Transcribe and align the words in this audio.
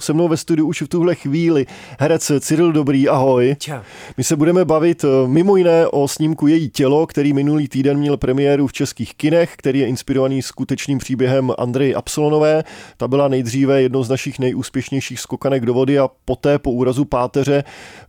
Se 0.00 0.12
mnou 0.12 0.28
ve 0.28 0.36
studiu 0.36 0.66
už 0.66 0.82
v 0.82 0.88
tuhle 0.88 1.14
chvíli 1.14 1.66
herec 1.98 2.32
Cyril 2.40 2.72
Dobrý, 2.72 3.08
ahoj. 3.08 3.56
Čau. 3.58 3.80
My 4.16 4.24
se 4.24 4.36
budeme 4.36 4.64
bavit 4.64 5.04
eh, 5.04 5.28
mimo 5.28 5.56
jiné 5.56 5.86
o 5.86 6.08
snímku 6.08 6.46
Její 6.46 6.70
tělo, 6.70 7.06
který 7.06 7.32
minulý 7.32 7.68
týden 7.68 7.98
měl 7.98 8.16
premiéru 8.16 8.66
v 8.66 8.72
českých 8.72 9.14
kinech, 9.14 9.54
který 9.56 9.78
je 9.78 9.86
inspirovaný 9.86 10.42
skutečným 10.42 10.98
příběhem 10.98 11.52
Andreji 11.58 11.94
Absolonové. 11.94 12.64
Ta 12.96 13.08
byla 13.08 13.28
nejdříve 13.28 13.82
jednou 13.82 14.04
z 14.04 14.08
našich 14.08 14.38
nejúspěšnějších 14.38 15.20
skokanek 15.20 15.66
do 15.66 15.74
vody 15.74 15.98
a 15.98 16.08
poté 16.24 16.58
po 16.58 16.70
úrazu 16.72 17.04
páteře 17.04 17.64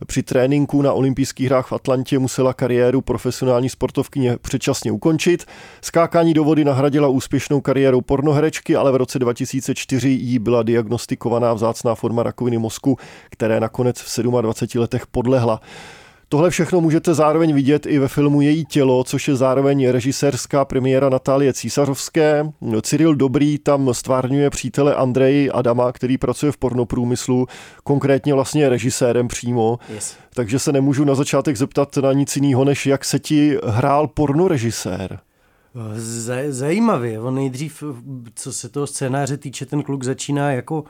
při 0.06 0.22
tréninku 0.22 0.82
na 0.82 0.92
olympijských 0.92 1.46
hrách 1.46 1.66
v 1.66 1.72
Atlantě 1.72 2.18
musela 2.18 2.54
kariéru 2.54 3.00
profesionální 3.00 3.68
sportovkyně 3.68 4.36
předčasně 4.40 4.92
ukončit. 4.92 5.44
Skákání 5.82 6.34
do 6.34 6.44
vody 6.44 6.64
nahradila 6.64 7.08
úspěšnou 7.08 7.60
kariérou 7.60 8.00
pornoherečky, 8.00 8.76
ale 8.76 8.92
v 8.92 8.96
roce 8.96 9.18
2004 9.18 10.08
jí 10.08 10.38
byla 10.38 10.62
diagnostikovaná 10.62 11.54
vzácná 11.54 11.81
vzácná 11.82 11.94
forma 11.94 12.22
rakoviny 12.22 12.58
mozku, 12.58 12.98
které 13.30 13.60
nakonec 13.60 13.98
v 13.98 14.22
27 14.22 14.80
letech 14.80 15.06
podlehla. 15.06 15.60
Tohle 16.28 16.50
všechno 16.50 16.80
můžete 16.80 17.14
zároveň 17.14 17.54
vidět 17.54 17.86
i 17.86 17.98
ve 17.98 18.08
filmu 18.08 18.40
Její 18.40 18.64
tělo, 18.64 19.04
což 19.04 19.28
je 19.28 19.36
zároveň 19.36 19.88
režisérská 19.88 20.64
premiéra 20.64 21.08
Natálie 21.08 21.52
Císařovské. 21.52 22.52
Cyril 22.82 23.14
Dobrý 23.14 23.58
tam 23.58 23.94
stvárňuje 23.94 24.50
přítele 24.50 24.94
Andreji 24.94 25.50
Adama, 25.50 25.92
který 25.92 26.18
pracuje 26.18 26.52
v 26.52 26.56
pornoprůmyslu, 26.56 27.46
konkrétně 27.84 28.34
vlastně 28.34 28.68
režisérem 28.68 29.28
přímo. 29.28 29.78
Yes. 29.88 30.16
Takže 30.34 30.58
se 30.58 30.72
nemůžu 30.72 31.04
na 31.04 31.14
začátek 31.14 31.56
zeptat 31.56 31.96
na 31.96 32.12
nic 32.12 32.36
jiného, 32.36 32.64
než 32.64 32.86
jak 32.86 33.04
se 33.04 33.18
ti 33.18 33.58
hrál 33.66 34.08
pornorežisér. 34.08 35.18
Zajímavě. 36.48 37.20
On 37.20 37.34
nejdřív, 37.34 37.82
co 38.34 38.52
se 38.52 38.68
toho 38.68 38.86
scénáře 38.86 39.36
týče, 39.36 39.66
ten 39.66 39.82
kluk 39.82 40.02
začíná 40.02 40.52
jako 40.52 40.84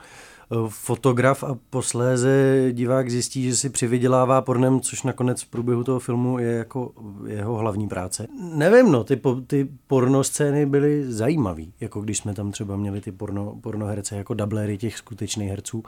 fotograf 0.67 1.43
a 1.43 1.57
posléze 1.69 2.67
divák 2.71 3.09
zjistí, 3.09 3.43
že 3.43 3.55
si 3.55 3.69
přivydělává 3.69 4.41
pornem, 4.41 4.81
což 4.81 5.03
nakonec 5.03 5.41
v 5.41 5.47
průběhu 5.47 5.83
toho 5.83 5.99
filmu 5.99 6.39
je 6.39 6.51
jako 6.51 6.91
jeho 7.27 7.55
hlavní 7.55 7.87
práce. 7.87 8.27
Nevím, 8.53 8.91
no, 8.91 9.03
ty, 9.03 9.15
po, 9.15 9.35
ty 9.35 9.67
porno 9.87 10.23
scény 10.23 10.65
byly 10.65 11.11
zajímavý, 11.11 11.73
jako 11.79 12.01
když 12.01 12.17
jsme 12.17 12.33
tam 12.33 12.51
třeba 12.51 12.77
měli 12.77 13.01
ty 13.01 13.11
porno, 13.11 13.55
pornoherce 13.61 14.17
jako 14.17 14.33
dublery 14.33 14.77
těch 14.77 14.97
skutečných 14.97 15.49
herců, 15.49 15.83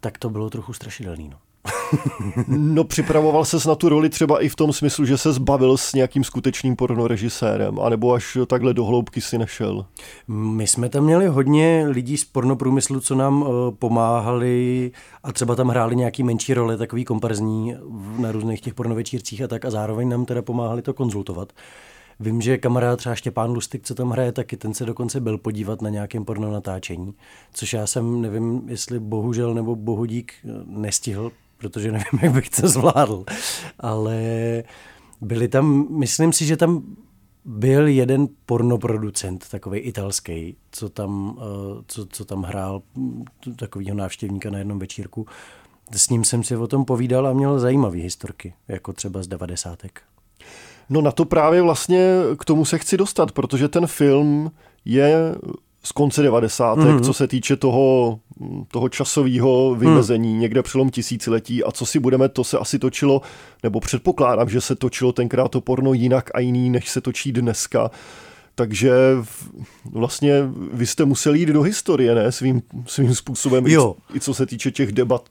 tak 0.00 0.18
to 0.18 0.30
bylo 0.30 0.50
trochu 0.50 0.72
strašidelný, 0.72 1.28
no. 1.28 1.36
no 2.48 2.84
připravoval 2.84 3.44
ses 3.44 3.66
na 3.66 3.74
tu 3.74 3.88
roli 3.88 4.08
třeba 4.08 4.42
i 4.42 4.48
v 4.48 4.56
tom 4.56 4.72
smyslu, 4.72 5.04
že 5.04 5.18
se 5.18 5.32
zbavil 5.32 5.76
s 5.76 5.92
nějakým 5.92 6.24
skutečným 6.24 6.76
pornorežisérem, 6.76 7.80
anebo 7.80 8.12
až 8.12 8.38
takhle 8.46 8.74
do 8.74 8.84
hloubky 8.84 9.20
si 9.20 9.38
nešel? 9.38 9.86
My 10.28 10.66
jsme 10.66 10.88
tam 10.88 11.04
měli 11.04 11.26
hodně 11.26 11.84
lidí 11.88 12.16
z 12.16 12.24
pornoprůmyslu, 12.24 13.00
co 13.00 13.14
nám 13.14 13.42
uh, 13.42 13.48
pomáhali 13.78 14.92
a 15.22 15.32
třeba 15.32 15.54
tam 15.54 15.68
hráli 15.68 15.96
nějaký 15.96 16.22
menší 16.22 16.54
role, 16.54 16.76
takový 16.76 17.04
komparzní 17.04 17.76
na 18.18 18.32
různých 18.32 18.60
těch 18.60 18.74
pornovečírcích 18.74 19.42
a 19.42 19.48
tak 19.48 19.64
a 19.64 19.70
zároveň 19.70 20.08
nám 20.08 20.24
teda 20.24 20.42
pomáhali 20.42 20.82
to 20.82 20.94
konzultovat. 20.94 21.52
Vím, 22.20 22.40
že 22.40 22.58
kamarád 22.58 22.98
třeba 22.98 23.14
Štěpán 23.14 23.50
Lustik, 23.50 23.82
co 23.82 23.94
tam 23.94 24.10
hraje, 24.10 24.32
taky 24.32 24.56
ten 24.56 24.74
se 24.74 24.86
dokonce 24.86 25.20
byl 25.20 25.38
podívat 25.38 25.82
na 25.82 25.90
nějakém 25.90 26.24
porno 26.24 26.50
natáčení, 26.50 27.14
což 27.52 27.72
já 27.72 27.86
jsem, 27.86 28.20
nevím, 28.20 28.62
jestli 28.66 28.98
bohužel 28.98 29.54
nebo 29.54 29.76
bohudík 29.76 30.32
eh, 30.44 30.48
nestihl, 30.66 31.32
protože 31.60 31.92
nevím, 31.92 32.20
jak 32.22 32.32
bych 32.32 32.50
to 32.50 32.68
zvládl. 32.68 33.24
Ale 33.78 34.18
byli 35.20 35.48
tam, 35.48 35.86
myslím 35.90 36.32
si, 36.32 36.46
že 36.46 36.56
tam 36.56 36.82
byl 37.44 37.88
jeden 37.88 38.28
pornoproducent, 38.46 39.48
takový 39.50 39.78
italský, 39.78 40.56
co 40.70 40.88
tam, 40.88 41.38
eh, 41.38 41.82
co, 41.86 42.06
co 42.06 42.24
tam 42.24 42.42
hrál 42.42 42.82
takového 43.56 43.96
návštěvníka 43.96 44.50
na 44.50 44.58
jednom 44.58 44.78
večírku. 44.78 45.26
S 45.92 46.08
ním 46.08 46.24
jsem 46.24 46.42
si 46.42 46.56
o 46.56 46.66
tom 46.66 46.84
povídal 46.84 47.26
a 47.26 47.32
měl 47.32 47.58
zajímavé 47.58 47.96
historky, 47.96 48.54
jako 48.68 48.92
třeba 48.92 49.22
z 49.22 49.26
devadesátek. 49.26 50.02
No 50.90 51.00
na 51.00 51.12
to 51.12 51.24
právě 51.24 51.62
vlastně 51.62 52.08
k 52.38 52.44
tomu 52.44 52.64
se 52.64 52.78
chci 52.78 52.96
dostat, 52.96 53.32
protože 53.32 53.68
ten 53.68 53.86
film 53.86 54.52
je 54.84 55.34
z 55.82 55.92
konce 55.92 56.22
90. 56.22 56.78
Mm-hmm. 56.78 57.00
co 57.00 57.12
se 57.12 57.28
týče 57.28 57.56
toho, 57.56 58.18
toho 58.68 58.88
časového 58.88 59.74
vymezení, 59.74 60.34
mm. 60.34 60.40
někde 60.40 60.62
přelom 60.62 60.90
tisíciletí 60.90 61.64
a 61.64 61.72
co 61.72 61.86
si 61.86 61.98
budeme, 61.98 62.28
to 62.28 62.44
se 62.44 62.58
asi 62.58 62.78
točilo, 62.78 63.22
nebo 63.62 63.80
předpokládám, 63.80 64.48
že 64.48 64.60
se 64.60 64.76
točilo 64.76 65.12
tenkrát 65.12 65.48
to 65.48 65.60
porno 65.60 65.92
jinak 65.92 66.30
a 66.34 66.40
jiný, 66.40 66.70
než 66.70 66.88
se 66.88 67.00
točí 67.00 67.32
dneska. 67.32 67.90
Takže 68.54 68.92
vlastně 69.92 70.34
vy 70.72 70.86
jste 70.86 71.04
museli 71.04 71.38
jít 71.38 71.48
do 71.48 71.62
historie, 71.62 72.14
ne? 72.14 72.32
Svým, 72.32 72.62
svým 72.86 73.14
způsobem, 73.14 73.66
jo. 73.66 73.96
I, 74.14 74.16
i 74.16 74.20
co 74.20 74.34
se 74.34 74.46
týče 74.46 74.70
těch 74.70 74.92
debat 74.92 75.28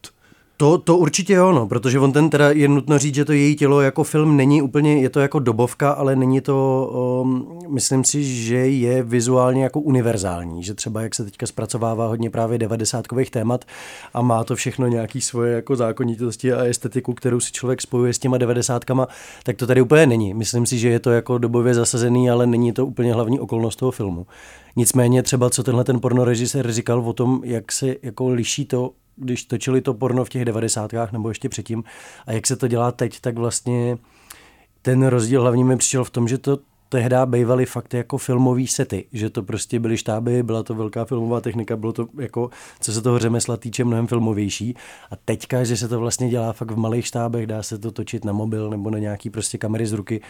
to, 0.59 0.77
to 0.77 0.97
určitě 0.97 1.33
jo, 1.33 1.51
no, 1.51 1.67
protože 1.67 1.99
on 1.99 2.11
ten 2.11 2.29
teda 2.29 2.51
je 2.51 2.67
nutno 2.67 2.99
říct, 2.99 3.15
že 3.15 3.25
to 3.25 3.33
její 3.33 3.55
tělo 3.55 3.81
jako 3.81 4.03
film 4.03 4.37
není 4.37 4.61
úplně, 4.61 5.01
je 5.01 5.09
to 5.09 5.19
jako 5.19 5.39
dobovka, 5.39 5.91
ale 5.91 6.15
není 6.15 6.41
to, 6.41 6.89
um, 7.23 7.59
myslím 7.67 8.03
si, 8.03 8.23
že 8.23 8.55
je 8.55 9.03
vizuálně 9.03 9.63
jako 9.63 9.79
univerzální, 9.79 10.63
že 10.63 10.73
třeba 10.73 11.01
jak 11.01 11.15
se 11.15 11.23
teďka 11.23 11.47
zpracovává 11.47 12.07
hodně 12.07 12.29
právě 12.29 12.57
devadesátkových 12.57 13.31
témat 13.31 13.65
a 14.13 14.21
má 14.21 14.43
to 14.43 14.55
všechno 14.55 14.87
nějaký 14.87 15.21
svoje 15.21 15.53
jako 15.53 15.75
zákonitosti 15.75 16.53
a 16.53 16.63
estetiku, 16.63 17.13
kterou 17.13 17.39
si 17.39 17.51
člověk 17.51 17.81
spojuje 17.81 18.13
s 18.13 18.19
těma 18.19 18.37
devadesátkama, 18.37 19.07
tak 19.43 19.55
to 19.55 19.67
tady 19.67 19.81
úplně 19.81 20.07
není. 20.07 20.33
Myslím 20.33 20.65
si, 20.65 20.77
že 20.77 20.89
je 20.89 20.99
to 20.99 21.11
jako 21.11 21.37
dobově 21.37 21.73
zasazený, 21.73 22.29
ale 22.29 22.47
není 22.47 22.71
to 22.71 22.85
úplně 22.85 23.13
hlavní 23.13 23.39
okolnost 23.39 23.75
toho 23.75 23.91
filmu. 23.91 24.27
Nicméně 24.75 25.23
třeba, 25.23 25.49
co 25.49 25.63
tenhle 25.63 25.83
ten 25.83 25.99
pornorežisér 25.99 26.71
říkal 26.71 26.99
o 26.99 27.13
tom, 27.13 27.41
jak 27.43 27.71
se 27.71 27.95
jako 28.03 28.29
liší 28.29 28.65
to 28.65 28.91
když 29.19 29.43
točili 29.43 29.81
to 29.81 29.93
porno 29.93 30.25
v 30.25 30.29
těch 30.29 30.45
devadesátkách 30.45 31.11
nebo 31.11 31.29
ještě 31.29 31.49
předtím 31.49 31.83
a 32.25 32.31
jak 32.31 32.47
se 32.47 32.55
to 32.55 32.67
dělá 32.67 32.91
teď, 32.91 33.19
tak 33.19 33.37
vlastně 33.37 33.97
ten 34.81 35.07
rozdíl 35.07 35.41
hlavně 35.41 35.65
mi 35.65 35.77
přišel 35.77 36.03
v 36.03 36.09
tom, 36.09 36.27
že 36.27 36.37
to 36.37 36.59
tehdy 36.89 37.15
bývaly 37.25 37.65
fakt 37.65 37.93
jako 37.93 38.17
filmový 38.17 38.67
sety, 38.67 39.05
že 39.13 39.29
to 39.29 39.43
prostě 39.43 39.79
byly 39.79 39.97
štáby, 39.97 40.43
byla 40.43 40.63
to 40.63 40.75
velká 40.75 41.05
filmová 41.05 41.41
technika, 41.41 41.77
bylo 41.77 41.93
to 41.93 42.07
jako, 42.19 42.49
co 42.79 42.93
se 42.93 43.01
toho 43.01 43.19
řemesla 43.19 43.57
týče, 43.57 43.83
mnohem 43.83 44.07
filmovější. 44.07 44.75
A 45.11 45.15
teďka, 45.15 45.63
že 45.63 45.77
se 45.77 45.87
to 45.87 45.99
vlastně 45.99 46.29
dělá 46.29 46.53
fakt 46.53 46.71
v 46.71 46.77
malých 46.77 47.05
štábech, 47.05 47.47
dá 47.47 47.63
se 47.63 47.77
to 47.77 47.91
točit 47.91 48.25
na 48.25 48.33
mobil 48.33 48.69
nebo 48.69 48.89
na 48.89 48.99
nějaký 48.99 49.29
prostě 49.29 49.57
kamery 49.57 49.85
z 49.85 49.93
ruky 49.93 50.21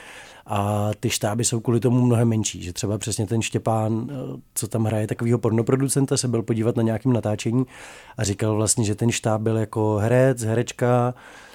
a 0.45 0.89
ty 0.99 1.09
štáby 1.09 1.45
jsou 1.45 1.59
kvůli 1.59 1.79
tomu 1.79 2.05
mnohem 2.05 2.27
menší, 2.27 2.63
že 2.63 2.73
třeba 2.73 2.97
přesně 2.97 3.27
ten 3.27 3.41
Štěpán, 3.41 4.09
co 4.53 4.67
tam 4.67 4.85
hraje 4.85 5.07
takovýho 5.07 5.39
pornoproducenta, 5.39 6.17
se 6.17 6.27
byl 6.27 6.43
podívat 6.43 6.75
na 6.75 6.83
nějakém 6.83 7.13
natáčení 7.13 7.65
a 8.17 8.23
říkal 8.23 8.55
vlastně, 8.55 8.85
že 8.85 8.95
ten 8.95 9.11
štáb 9.11 9.41
byl 9.41 9.57
jako 9.57 9.97
herec, 9.97 10.43
herečka, 10.43 11.13
Eh, 11.13 11.48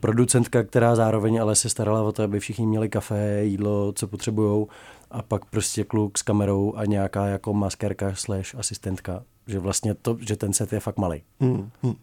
producentka, 0.00 0.62
která 0.62 0.96
zároveň 0.96 1.40
ale 1.40 1.56
se 1.56 1.68
starala 1.68 2.02
o 2.02 2.12
to, 2.12 2.22
aby 2.22 2.40
všichni 2.40 2.66
měli 2.66 2.88
kafe, 2.88 3.40
jídlo, 3.44 3.92
co 3.92 4.06
potřebují 4.06 4.66
a 5.10 5.22
pak 5.22 5.44
prostě 5.44 5.84
kluk 5.84 6.18
s 6.18 6.22
kamerou 6.22 6.74
a 6.76 6.84
nějaká 6.84 7.26
jako 7.26 7.54
maskérka 7.54 8.14
slash 8.14 8.54
asistentka, 8.54 9.22
že 9.46 9.58
vlastně 9.58 9.94
to, 9.94 10.16
že 10.20 10.36
ten 10.36 10.52
set 10.52 10.72
je 10.72 10.80
fakt 10.80 10.98
malý. 10.98 11.22
Hmm, 11.40 11.70
hmm. 11.82 11.94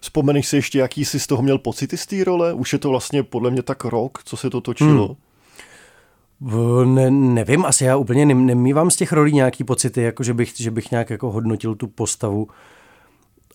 Vzpomeneš 0.00 0.48
si 0.48 0.56
ještě, 0.56 0.78
jaký 0.78 1.04
jsi 1.04 1.20
z 1.20 1.26
toho 1.26 1.42
měl 1.42 1.58
pocity 1.58 1.96
z 1.96 2.06
té 2.06 2.24
role? 2.24 2.52
Už 2.52 2.72
je 2.72 2.78
to 2.78 2.88
vlastně 2.88 3.22
podle 3.22 3.50
mě 3.50 3.62
tak 3.62 3.84
rok, 3.84 4.18
co 4.24 4.36
se 4.36 4.50
to 4.50 4.60
točilo. 4.60 5.06
Hmm. 5.06 6.94
Ne, 6.94 7.10
nevím, 7.10 7.64
asi 7.64 7.84
já 7.84 7.96
úplně 7.96 8.26
nemývám 8.26 8.90
z 8.90 8.96
těch 8.96 9.12
rolí 9.12 9.32
nějaký 9.32 9.64
pocity, 9.64 10.02
jako 10.02 10.22
že 10.22 10.34
bych, 10.34 10.56
že 10.56 10.70
bych 10.70 10.90
nějak 10.90 11.10
jako 11.10 11.30
hodnotil 11.30 11.74
tu 11.74 11.86
postavu 11.86 12.48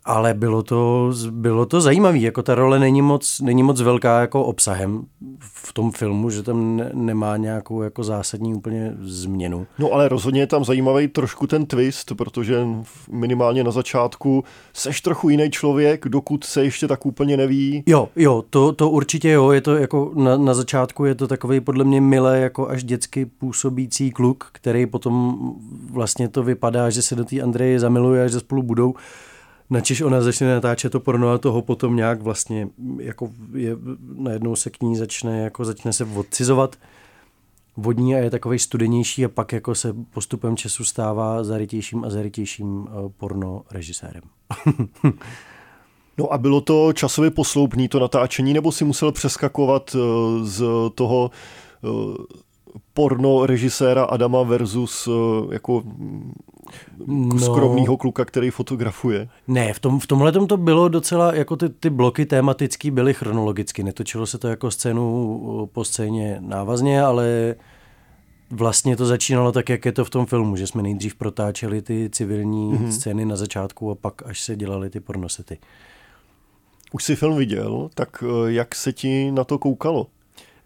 ale 0.05 0.33
bylo 0.33 0.63
to, 0.63 1.11
bylo 1.29 1.65
to 1.65 1.81
zajímavé, 1.81 2.17
jako 2.17 2.43
ta 2.43 2.55
role 2.55 2.79
není 2.79 3.01
moc, 3.01 3.39
není 3.39 3.63
moc 3.63 3.81
velká 3.81 4.21
jako 4.21 4.43
obsahem 4.43 5.05
v 5.39 5.73
tom 5.73 5.91
filmu, 5.91 6.29
že 6.29 6.43
tam 6.43 6.77
ne, 6.77 6.89
nemá 6.93 7.37
nějakou 7.37 7.81
jako 7.81 8.03
zásadní 8.03 8.53
úplně 8.53 8.93
změnu. 9.01 9.67
No 9.79 9.91
ale 9.91 10.09
rozhodně 10.09 10.41
je 10.41 10.47
tam 10.47 10.65
zajímavý 10.65 11.07
trošku 11.07 11.47
ten 11.47 11.65
twist, 11.65 12.11
protože 12.17 12.67
minimálně 13.11 13.63
na 13.63 13.71
začátku 13.71 14.43
seš 14.73 15.01
trochu 15.01 15.29
jiný 15.29 15.51
člověk, 15.51 16.07
dokud 16.07 16.43
se 16.43 16.63
ještě 16.63 16.88
tak 16.88 17.06
úplně 17.06 17.38
neví. 17.38 17.83
Jo, 17.85 18.09
jo, 18.15 18.44
to, 18.49 18.71
to 18.71 18.89
určitě 18.89 19.29
jo, 19.29 19.51
je 19.51 19.61
to 19.61 19.75
jako 19.75 20.11
na, 20.15 20.38
na 20.38 20.53
začátku 20.53 21.06
je 21.06 21.15
to 21.15 21.27
takový 21.27 21.59
podle 21.59 21.83
mě 21.83 22.01
milé 22.01 22.39
jako 22.39 22.69
až 22.69 22.83
dětsky 22.83 23.25
působící 23.25 24.11
kluk, 24.11 24.49
který 24.51 24.85
potom 24.85 25.38
vlastně 25.91 26.27
to 26.27 26.44
vypadá, 26.44 26.89
že 26.89 27.01
se 27.01 27.15
do 27.15 27.25
té 27.25 27.41
Andreje 27.41 27.79
zamiluje 27.79 28.23
a 28.23 28.27
že 28.27 28.39
spolu 28.39 28.63
budou 28.63 28.94
načež 29.73 30.01
ona 30.01 30.21
začne 30.21 30.47
natáčet 30.47 30.91
to 30.91 30.99
porno 30.99 31.29
a 31.29 31.37
toho 31.37 31.61
potom 31.61 31.95
nějak 31.95 32.21
vlastně 32.21 32.67
jako 32.99 33.29
je, 33.53 33.77
najednou 34.15 34.55
se 34.55 34.69
k 34.69 34.81
ní 34.81 34.95
začne, 34.95 35.39
jako 35.39 35.65
začne 35.65 35.93
se 35.93 36.05
odcizovat 36.05 36.75
vodní 37.77 38.15
a 38.15 38.17
je 38.17 38.29
takový 38.29 38.59
studenější 38.59 39.25
a 39.25 39.29
pak 39.29 39.51
jako 39.51 39.75
se 39.75 39.95
postupem 40.13 40.57
času 40.57 40.83
stává 40.83 41.43
zarytějším 41.43 42.05
a 42.05 42.09
zarytějším 42.09 42.87
eh, 42.87 43.09
porno 43.17 43.63
režisérem. 43.71 44.23
no 46.17 46.33
a 46.33 46.37
bylo 46.37 46.61
to 46.61 46.93
časově 46.93 47.31
posloupný 47.31 47.87
to 47.87 47.99
natáčení, 47.99 48.53
nebo 48.53 48.71
si 48.71 48.85
musel 48.85 49.11
přeskakovat 49.11 49.95
eh, 49.95 49.99
z 50.45 50.63
toho 50.95 51.31
eh, 51.83 51.87
porno 52.93 53.45
režiséra 53.45 54.03
Adama 54.03 54.43
versus 54.43 55.09
jako 55.51 55.83
no, 57.07 57.39
skromného 57.39 57.97
kluka, 57.97 58.25
který 58.25 58.49
fotografuje. 58.49 59.27
Ne, 59.47 59.73
v, 59.73 59.79
tom, 59.79 59.99
v 59.99 60.07
tomhle 60.07 60.31
to 60.31 60.57
bylo 60.57 60.89
docela, 60.89 61.35
jako 61.35 61.55
ty, 61.55 61.69
ty 61.69 61.89
bloky 61.89 62.25
tematický 62.25 62.91
byly 62.91 63.13
chronologicky, 63.13 63.83
netočilo 63.83 64.25
se 64.25 64.37
to 64.37 64.47
jako 64.47 64.71
scénu 64.71 65.69
po 65.73 65.83
scéně 65.83 66.37
návazně, 66.39 67.01
ale 67.01 67.55
vlastně 68.51 68.97
to 68.97 69.05
začínalo 69.05 69.51
tak, 69.51 69.69
jak 69.69 69.85
je 69.85 69.91
to 69.91 70.05
v 70.05 70.09
tom 70.09 70.25
filmu, 70.25 70.55
že 70.55 70.67
jsme 70.67 70.83
nejdřív 70.83 71.15
protáčeli 71.15 71.81
ty 71.81 72.09
civilní 72.11 72.73
mm-hmm. 72.73 72.89
scény 72.89 73.25
na 73.25 73.35
začátku 73.35 73.91
a 73.91 73.95
pak 73.95 74.21
až 74.25 74.41
se 74.41 74.55
dělali 74.55 74.89
ty 74.89 74.99
pornosety. 74.99 75.57
Už 76.91 77.03
jsi 77.03 77.15
film 77.15 77.37
viděl, 77.37 77.89
tak 77.93 78.23
eh, 78.27 78.51
jak 78.51 78.75
se 78.75 78.93
ti 78.93 79.31
na 79.31 79.43
to 79.43 79.57
koukalo? 79.57 80.07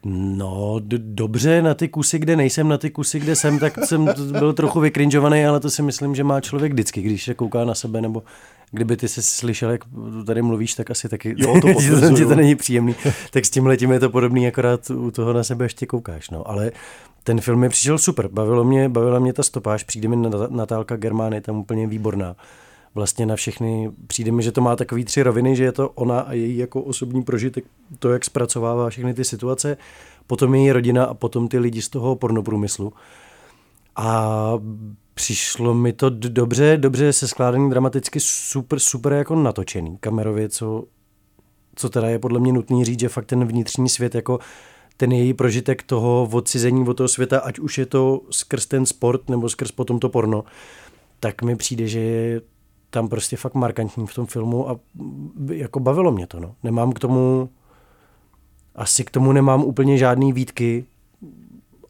No, 0.05 0.79
d- 0.79 0.97
dobře, 0.97 1.61
na 1.61 1.73
ty 1.73 1.87
kusy, 1.87 2.19
kde 2.19 2.35
nejsem, 2.35 2.67
na 2.67 2.77
ty 2.77 2.89
kusy, 2.89 3.19
kde 3.19 3.35
jsem, 3.35 3.59
tak 3.59 3.85
jsem 3.85 4.09
byl 4.31 4.53
trochu 4.53 4.79
vykrinžovaný, 4.79 5.45
ale 5.45 5.59
to 5.59 5.69
si 5.69 5.81
myslím, 5.81 6.15
že 6.15 6.23
má 6.23 6.41
člověk 6.41 6.73
vždycky, 6.73 7.01
když 7.01 7.23
se 7.23 7.33
kouká 7.33 7.65
na 7.65 7.75
sebe, 7.75 8.01
nebo 8.01 8.23
kdyby 8.71 8.97
ty 8.97 9.07
se 9.07 9.21
slyšel, 9.21 9.69
jak 9.71 9.81
tady 10.25 10.41
mluvíš, 10.41 10.73
tak 10.73 10.91
asi 10.91 11.09
taky 11.09 11.35
jo, 11.37 11.61
to, 11.61 11.67
to, 12.17 12.27
to 12.27 12.35
není 12.35 12.55
příjemný. 12.55 12.95
tak 13.31 13.45
s 13.45 13.49
tím 13.49 13.65
letím 13.65 13.91
je 13.91 13.99
to 13.99 14.09
podobný, 14.09 14.47
akorát 14.47 14.89
u 14.89 15.11
toho 15.11 15.33
na 15.33 15.43
sebe 15.43 15.65
ještě 15.65 15.85
koukáš. 15.85 16.29
No. 16.29 16.49
Ale 16.49 16.71
ten 17.23 17.41
film 17.41 17.59
mi 17.59 17.69
přišel 17.69 17.97
super, 17.97 18.27
bavilo 18.27 18.63
mě, 18.63 18.89
bavila 18.89 19.19
mě 19.19 19.33
ta 19.33 19.43
stopáž, 19.43 19.83
přijde 19.83 20.07
mi 20.07 20.15
Natálka 20.49 20.95
Germány 20.95 21.41
tam 21.41 21.57
úplně 21.57 21.87
výborná 21.87 22.35
vlastně 22.97 23.25
na 23.25 23.35
všechny, 23.35 23.91
přijde 24.07 24.31
mi, 24.31 24.43
že 24.43 24.51
to 24.51 24.61
má 24.61 24.75
takový 24.75 25.05
tři 25.05 25.23
roviny, 25.23 25.55
že 25.55 25.63
je 25.63 25.71
to 25.71 25.89
ona 25.89 26.19
a 26.19 26.33
její 26.33 26.57
jako 26.57 26.81
osobní 26.81 27.23
prožitek, 27.23 27.65
to, 27.99 28.09
jak 28.09 28.25
zpracovává 28.25 28.89
všechny 28.89 29.13
ty 29.13 29.23
situace, 29.23 29.77
potom 30.27 30.55
její 30.55 30.71
rodina 30.71 31.05
a 31.05 31.13
potom 31.13 31.47
ty 31.47 31.59
lidi 31.59 31.81
z 31.81 31.89
toho 31.89 32.15
pornoprůmyslu. 32.15 32.93
A 33.95 34.53
přišlo 35.13 35.73
mi 35.73 35.93
to 35.93 36.09
dobře, 36.09 36.77
dobře 36.77 37.13
se 37.13 37.27
skládaný 37.27 37.69
dramaticky, 37.69 38.19
super, 38.19 38.79
super 38.79 39.13
jako 39.13 39.35
natočený 39.35 39.97
kamerově, 39.99 40.49
co, 40.49 40.83
co 41.75 41.89
teda 41.89 42.07
je 42.07 42.19
podle 42.19 42.39
mě 42.39 42.53
nutný 42.53 42.85
říct, 42.85 42.99
že 42.99 43.09
fakt 43.09 43.25
ten 43.25 43.45
vnitřní 43.45 43.89
svět 43.89 44.15
jako 44.15 44.39
ten 44.97 45.11
její 45.11 45.33
prožitek 45.33 45.83
toho 45.83 46.29
odcizení 46.31 46.87
od 46.87 46.93
toho 46.93 47.07
světa, 47.07 47.39
ať 47.39 47.59
už 47.59 47.77
je 47.77 47.85
to 47.85 48.21
skrz 48.29 48.65
ten 48.65 48.85
sport 48.85 49.29
nebo 49.29 49.49
skrz 49.49 49.71
potom 49.71 49.99
to 49.99 50.09
porno, 50.09 50.43
tak 51.19 51.41
mi 51.41 51.55
přijde, 51.55 51.87
že 51.87 51.99
je 51.99 52.41
tam 52.89 53.07
prostě 53.07 53.37
fakt 53.37 53.53
markantní 53.53 54.07
v 54.07 54.13
tom 54.13 54.25
filmu 54.25 54.69
a 54.69 54.79
jako 55.51 55.79
bavilo 55.79 56.11
mě 56.11 56.27
to, 56.27 56.39
no. 56.39 56.55
Nemám 56.63 56.93
k 56.93 56.99
tomu, 56.99 57.49
asi 58.75 59.03
k 59.03 59.11
tomu 59.11 59.31
nemám 59.31 59.63
úplně 59.63 59.97
žádný 59.97 60.33
výtky 60.33 60.85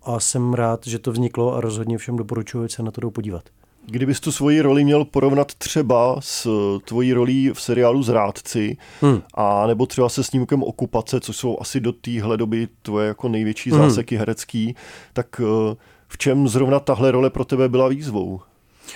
a 0.04 0.20
jsem 0.20 0.54
rád, 0.54 0.88
že 0.88 1.00
to 1.00 1.12
vzniklo 1.12 1.56
a 1.56 1.62
rozhodně 1.62 1.98
všem 1.98 2.18
doporučuji, 2.18 2.70
se 2.70 2.84
na 2.84 2.92
to 2.92 3.02
jdou 3.02 3.10
podívat. 3.10 3.44
Kdybys 3.90 4.20
tu 4.20 4.32
svoji 4.32 4.62
roli 4.62 4.84
měl 4.84 5.06
porovnat 5.06 5.54
třeba 5.56 6.16
s 6.20 6.48
tvojí 6.86 7.14
rolí 7.14 7.50
v 7.54 7.62
seriálu 7.62 8.04
Zrádci, 8.04 8.78
hmm. 9.02 9.22
a 9.34 9.68
nebo 9.68 9.86
třeba 9.86 10.10
se 10.10 10.24
snímkem 10.24 10.64
Okupace, 10.64 11.20
což 11.20 11.38
jsou 11.38 11.58
asi 11.62 11.80
do 11.80 11.92
téhle 11.92 12.38
doby 12.38 12.68
tvoje 12.82 13.08
jako 13.08 13.30
největší 13.30 13.72
hmm. 13.72 13.80
záseky 13.80 14.18
herecký, 14.18 14.76
tak 15.14 15.42
eh, 15.44 15.76
v 16.08 16.18
čem 16.18 16.48
zrovna 16.48 16.80
tahle 16.80 17.12
role 17.12 17.30
pro 17.30 17.46
tebe 17.46 17.70
byla 17.70 17.88
výzvou? 17.88 18.40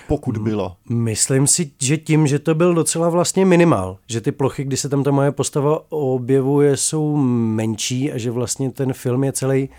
Pokud 0.07 0.37
byla. 0.37 0.77
Myslím 0.89 1.47
si, 1.47 1.71
že 1.81 1.97
tím, 1.97 2.27
že 2.27 2.39
to 2.39 2.55
byl 2.55 2.73
docela 2.73 3.09
vlastně 3.09 3.45
minimál, 3.45 3.97
že 4.07 4.21
ty 4.21 4.31
plochy, 4.31 4.63
kdy 4.63 4.77
se 4.77 4.89
tam 4.89 5.03
ta 5.03 5.11
moje 5.11 5.31
postava 5.31 5.79
objevuje, 5.89 6.77
jsou 6.77 7.15
menší 7.55 8.11
a 8.11 8.17
že 8.17 8.31
vlastně 8.31 8.71
ten 8.71 8.93
film 8.93 9.23
je 9.23 9.31
celý 9.31 9.69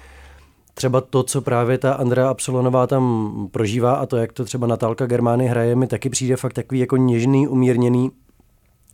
třeba 0.74 1.00
to, 1.00 1.22
co 1.22 1.40
právě 1.40 1.78
ta 1.78 1.94
Andrea 1.94 2.28
Absolonová 2.28 2.86
tam 2.86 3.32
prožívá 3.50 3.94
a 3.94 4.06
to, 4.06 4.16
jak 4.16 4.32
to 4.32 4.44
třeba 4.44 4.66
Natálka 4.66 5.06
Germány 5.06 5.46
hraje, 5.46 5.76
mi 5.76 5.86
taky 5.86 6.10
přijde 6.10 6.36
fakt 6.36 6.52
takový 6.52 6.80
jako 6.80 6.96
něžný, 6.96 7.48
umírněný, 7.48 8.10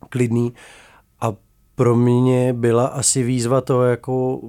klidný 0.09 0.53
a 1.21 1.33
pro 1.75 1.97
mě 1.97 2.53
byla 2.53 2.87
asi 2.87 3.23
výzva 3.23 3.61
to 3.61 3.85
jako 3.85 4.41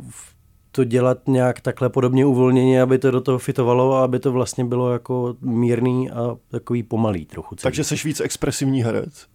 to 0.71 0.83
dělat 0.83 1.17
nějak 1.27 1.61
takhle 1.61 1.89
podobně 1.89 2.25
uvolněně, 2.25 2.81
aby 2.81 2.97
to 2.97 3.11
do 3.11 3.21
toho 3.21 3.39
fitovalo 3.39 3.93
a 3.93 4.03
aby 4.03 4.19
to 4.19 4.31
vlastně 4.31 4.65
bylo 4.65 4.93
jako 4.93 5.35
mírný 5.41 6.11
a 6.11 6.37
takový 6.51 6.83
pomalý 6.83 7.25
trochu. 7.25 7.55
Celý. 7.55 7.63
Takže 7.63 7.83
jsi 7.83 7.95
víc 8.05 8.19
expresivní 8.19 8.83
herec? 8.83 9.27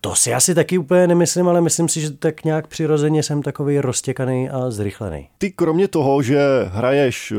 To 0.00 0.14
si 0.14 0.34
asi 0.34 0.54
taky 0.54 0.78
úplně 0.78 1.06
nemyslím, 1.06 1.48
ale 1.48 1.60
myslím 1.60 1.88
si, 1.88 2.00
že 2.00 2.10
tak 2.10 2.44
nějak 2.44 2.66
přirozeně 2.66 3.22
jsem 3.22 3.42
takový 3.42 3.80
roztěkaný 3.80 4.50
a 4.50 4.70
zrychlený. 4.70 5.28
Ty 5.38 5.50
kromě 5.50 5.88
toho, 5.88 6.22
že 6.22 6.40
hraješ 6.66 7.32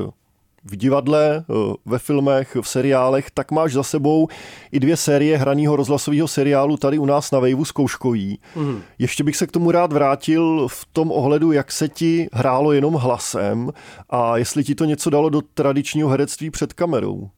v 0.65 0.75
divadle, 0.75 1.45
eh, 1.49 1.53
ve 1.85 1.99
filmech, 1.99 2.57
v 2.61 2.67
seriálech, 2.67 3.31
tak 3.31 3.51
máš 3.51 3.73
za 3.73 3.83
sebou 3.83 4.27
i 4.71 4.79
dvě 4.79 4.97
série 4.97 5.37
hraného 5.37 5.75
rozhlasového 5.75 6.27
seriálu 6.27 6.77
tady 6.77 6.97
u 6.97 7.05
nás 7.05 7.31
na 7.31 7.39
Vejvu 7.39 7.65
zkouškový. 7.65 8.39
Mm. 8.55 8.81
Ještě 8.99 9.23
bych 9.23 9.35
se 9.35 9.47
k 9.47 9.51
tomu 9.51 9.71
rád 9.71 9.93
vrátil 9.93 10.67
v 10.67 10.85
tom 10.93 11.11
ohledu, 11.11 11.51
jak 11.51 11.71
se 11.71 11.89
ti 11.89 12.27
hrálo 12.33 12.71
jenom 12.71 12.93
hlasem 12.93 13.71
a 14.09 14.37
jestli 14.37 14.63
ti 14.63 14.75
to 14.75 14.85
něco 14.85 15.09
dalo 15.09 15.29
do 15.29 15.41
tradičního 15.53 16.09
herectví 16.09 16.49
před 16.49 16.73
kamerou. 16.73 17.29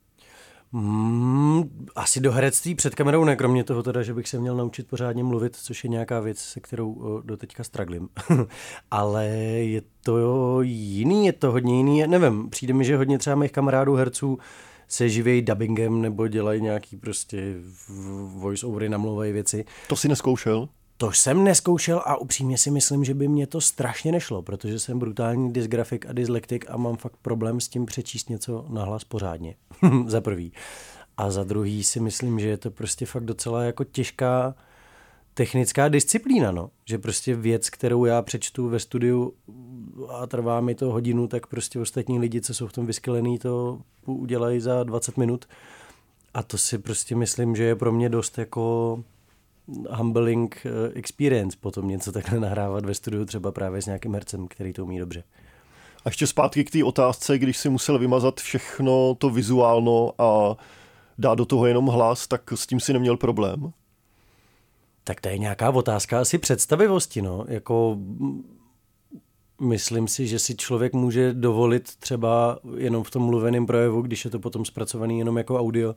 Mm, 0.72 1.88
asi 1.96 2.20
do 2.20 2.32
herectví 2.32 2.76
před 2.76 2.96
kamerou 2.96 3.24
ne, 3.24 3.36
kromě 3.36 3.64
toho 3.64 3.84
teda, 3.84 4.04
že 4.04 4.14
bych 4.14 4.28
se 4.28 4.40
měl 4.40 4.56
naučit 4.56 4.88
pořádně 4.88 5.24
mluvit, 5.24 5.56
což 5.56 5.84
je 5.84 5.90
nějaká 5.90 6.20
věc, 6.20 6.38
se 6.38 6.60
kterou 6.60 7.22
do 7.26 7.38
teďka 7.38 7.64
straglim. 7.64 8.10
Ale 8.92 9.26
je 9.28 9.82
to 10.04 10.62
jiný, 10.62 11.26
je 11.26 11.34
to 11.34 11.52
hodně 11.52 11.78
jiný, 11.78 12.08
nevím, 12.08 12.50
přijde 12.50 12.74
mi, 12.74 12.86
že 12.86 12.98
hodně 12.98 13.18
třeba 13.18 13.36
mých 13.36 13.52
kamarádů 13.52 13.96
herců 13.96 14.38
se 14.88 15.10
živějí 15.10 15.42
dubbingem 15.42 16.02
nebo 16.02 16.28
dělají 16.28 16.62
nějaký 16.62 16.98
prostě 16.98 17.56
voice-overy, 18.38 18.90
namlouvají 18.90 19.34
věci. 19.34 19.66
To 19.88 19.96
si 19.96 20.08
neskoušel? 20.08 20.70
To 20.98 21.12
jsem 21.12 21.44
neskoušel 21.44 22.02
a 22.06 22.18
upřímně 22.18 22.58
si 22.58 22.72
myslím, 22.72 23.04
že 23.04 23.14
by 23.14 23.28
mě 23.28 23.48
to 23.48 23.62
strašně 23.62 24.12
nešlo, 24.12 24.42
protože 24.42 24.80
jsem 24.80 25.00
brutální 25.00 25.54
dysgrafik 25.54 26.06
a 26.06 26.14
dyslektik 26.14 26.66
a 26.70 26.78
mám 26.78 26.98
fakt 26.98 27.18
problém 27.22 27.60
s 27.60 27.68
tím 27.68 27.86
přečíst 27.86 28.30
něco 28.30 28.66
nahlas 28.70 29.04
pořádně. 29.04 29.56
za 30.06 30.22
prvý. 30.22 30.52
A 31.18 31.32
za 31.32 31.44
druhý 31.44 31.84
si 31.84 32.00
myslím, 32.00 32.40
že 32.40 32.48
je 32.48 32.58
to 32.58 32.72
prostě 32.72 33.06
fakt 33.06 33.26
docela 33.26 33.64
jako 33.64 33.84
těžká 33.84 34.56
technická 35.34 35.90
disciplína, 35.90 36.52
no. 36.52 36.70
Že 36.86 36.98
prostě 36.98 37.36
věc, 37.36 37.70
kterou 37.70 38.06
já 38.06 38.22
přečtu 38.22 38.70
ve 38.70 38.80
studiu 38.80 39.34
a 40.10 40.28
trvá 40.28 40.62
mi 40.62 40.76
to 40.76 40.92
hodinu, 40.92 41.28
tak 41.28 41.48
prostě 41.48 41.80
ostatní 41.80 42.20
lidi, 42.20 42.42
co 42.42 42.54
jsou 42.54 42.68
v 42.68 42.74
tom 42.74 42.86
vyskylený, 42.86 43.40
to 43.40 43.82
udělají 44.06 44.60
za 44.60 44.84
20 44.84 45.18
minut. 45.18 45.46
A 46.34 46.44
to 46.44 46.58
si 46.58 46.78
prostě 46.78 47.16
myslím, 47.16 47.56
že 47.56 47.64
je 47.64 47.76
pro 47.76 47.92
mě 47.92 48.10
dost 48.10 48.38
jako 48.38 49.04
humbling 49.90 50.66
eh, 50.66 50.92
experience 50.94 51.58
potom 51.62 51.88
něco 51.88 52.12
takhle 52.12 52.40
nahrávat 52.40 52.86
ve 52.86 52.94
studiu 52.94 53.26
třeba 53.26 53.52
právě 53.52 53.82
s 53.82 53.86
nějakým 53.86 54.14
hercem, 54.14 54.48
který 54.48 54.74
to 54.74 54.84
umí 54.84 55.00
dobře. 55.00 55.24
A 56.06 56.10
ještě 56.10 56.28
zpátky 56.28 56.66
k 56.66 56.72
té 56.72 56.84
otázce, 56.84 57.38
když 57.38 57.58
si 57.58 57.70
musel 57.70 58.00
vymazat 58.00 58.40
všechno 58.40 59.16
to 59.16 59.30
vizuálno 59.30 60.14
a 60.18 60.58
dát 61.18 61.36
do 61.36 61.46
toho 61.46 61.66
jenom 61.66 61.88
hlas, 61.88 62.28
tak 62.28 62.52
s 62.52 62.68
tím 62.68 62.80
si 62.80 62.94
neměl 62.94 63.18
problém? 63.18 63.72
Tak 65.04 65.22
to 65.22 65.30
je 65.30 65.38
nějaká 65.38 65.70
otázka 65.70 66.22
asi 66.22 66.38
představivosti, 66.38 67.22
no. 67.22 67.46
Jako 67.48 67.98
myslím 69.62 70.08
si, 70.08 70.28
že 70.28 70.40
si 70.40 70.56
člověk 70.56 70.94
může 70.94 71.34
dovolit 71.34 71.96
třeba 71.96 72.60
jenom 72.78 73.04
v 73.04 73.12
tom 73.12 73.24
mluveném 73.24 73.66
projevu, 73.66 74.02
když 74.02 74.26
je 74.26 74.32
to 74.32 74.40
potom 74.40 74.66
zpracovaný 74.66 75.20
jenom 75.20 75.38
jako 75.38 75.60
audio, 75.60 75.96